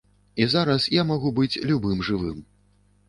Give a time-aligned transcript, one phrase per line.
[0.35, 2.41] І зараз я магу быць любым жывым.